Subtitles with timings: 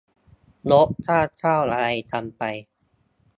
[0.71, 1.77] ลดค่าเช่า อะไร
[2.11, 2.41] กันไป